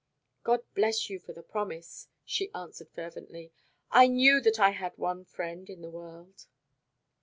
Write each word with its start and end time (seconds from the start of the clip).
"God 0.43 0.63
bless 0.73 1.11
you 1.11 1.19
for 1.19 1.31
the 1.31 1.43
promise," 1.43 2.07
she 2.25 2.51
answered 2.55 2.89
fervently. 2.89 3.51
"I 3.91 4.07
knew 4.07 4.41
that 4.41 4.59
I 4.59 4.71
had 4.71 4.97
one 4.97 5.25
friend 5.25 5.69
in 5.69 5.83
the 5.83 5.91
world." 5.91 6.47